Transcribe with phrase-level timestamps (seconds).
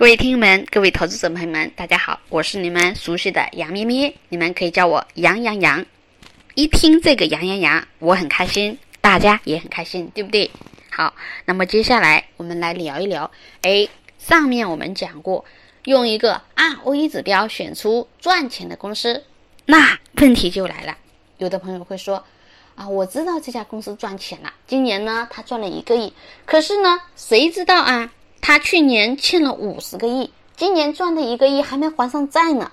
[0.00, 5.84] 各位听友们，各位投资者朋友们，大家好，我是你们熟悉的杨咩咩，你们可以叫我杨洋洋。
[6.54, 10.50] 一听这个杨洋洋，我很开心，大家也很开心，对不对？
[10.90, 11.12] 好，
[11.44, 13.30] 那么接下来我们来聊一聊。
[13.60, 13.86] 哎，
[14.18, 15.44] 上面我们讲过，
[15.84, 19.24] 用一个 ROE 指标选出赚钱的公司，
[19.66, 20.96] 那问题就来了。
[21.36, 22.24] 有的朋友会说，
[22.74, 26.14] 啊，我知道这家公司赚钱了，今年呢，他赚了一个亿，
[26.46, 28.10] 可是呢，谁知道啊？
[28.50, 32.72] 他去年欠了五十个亿，今年赚的一个亿还没还上债呢，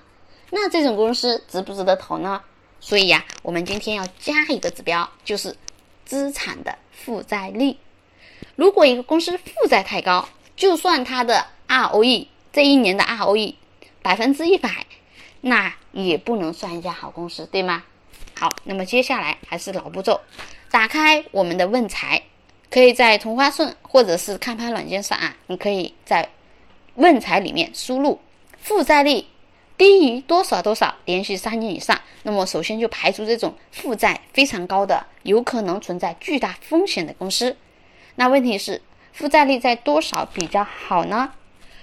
[0.50, 2.42] 那这种公司值不值得投呢？
[2.80, 5.56] 所以呀，我们今天要加一个指标，就是
[6.04, 7.76] 资产的负债率。
[8.56, 13.54] 如果一个公司负债太高，就算它的 ROE 这一年的 ROE
[14.02, 14.84] 百分之一百，
[15.42, 17.84] 那也不能算一家好公司，对吗？
[18.36, 20.22] 好，那么接下来还是老步骤，
[20.72, 22.24] 打开我们的问财。
[22.70, 26.28] 可以在同花顺或者是看盘软件上啊，你可以在
[26.96, 28.20] 问财里面输入
[28.60, 29.24] 负债率
[29.76, 37.56] 低于多少多少，连续三年以上，那么首先就排除这种负债非常高的、有可能存在巨大风险的公司。
[38.16, 41.32] 那问题是负债率在多少比较好呢？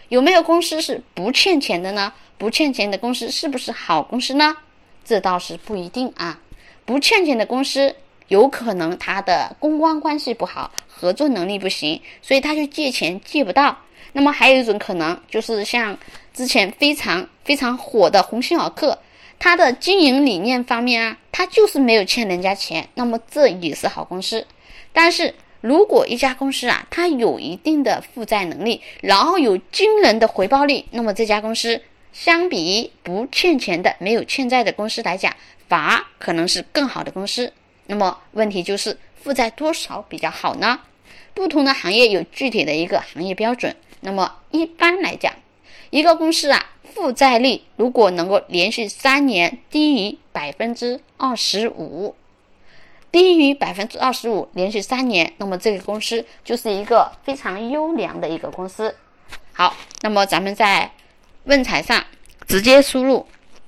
[0.09, 2.13] 有没有公司是不欠钱的呢？
[2.38, 4.58] 不欠钱的公司是不是好公司呢？
[5.03, 6.41] 这倒是不一定啊，
[6.86, 7.95] 不欠钱的公司。
[8.28, 13.78] 有可能他的公关关系不好，合作能力不行，所以他去借钱借不到。
[14.14, 15.98] 那么还有一种可能，就是像
[16.34, 18.98] 之前非常非常火的鸿星尔克，
[19.38, 24.48] 他的经营理念方面啊，他就是没有欠人家钱，那么这也是好公司。
[24.94, 31.81] 但是如果一家公司啊，它有一定的负债能力，然后有惊人的回报率，那么这家公司
[32.14, 35.36] 相比不欠钱的、没有欠债的公司来讲，
[35.68, 37.52] 反而可能是更好的公司。
[37.88, 40.81] 那么问题就是负债多少比较好呢？
[41.33, 43.75] 不同的行业有具体的一个行业标准。
[44.02, 45.33] 那么一般来讲，
[45.89, 52.16] 一个公司啊，负债率如果能够连续三年低于百分之二十五，
[53.12, 58.96] 低于百分之二十五，连续三年，那么这个公司就是一个非常优良的一个公司。
[59.53, 60.91] 好，那么咱们在
[61.44, 62.06] 问财上
[62.47, 63.25] 直接输入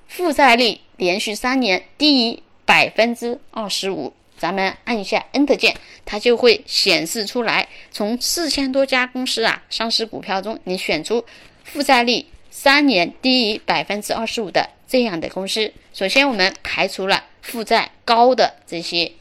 [0.08, 2.44] 负债率连续三年低于。
[2.68, 7.70] 百分之二十五，咱们按一下 Enter 键，它就会显示出来。
[7.92, 11.24] 从四千多家公司啊，上市股票中，你选出
[11.64, 15.72] 负债率三年低于百分之二十五的这样的公司。
[15.94, 19.14] 首先，我们排除了负债高的这些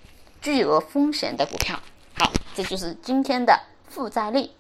[0.43, 1.81] 巨额风险的股票。
[2.15, 4.51] 好，这就是今天的负债率。